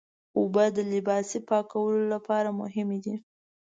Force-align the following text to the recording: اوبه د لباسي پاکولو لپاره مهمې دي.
اوبه 0.37 0.65
د 0.75 0.77
لباسي 0.93 1.39
پاکولو 1.49 2.03
لپاره 2.13 2.49
مهمې 2.61 2.99
دي. 3.05 3.15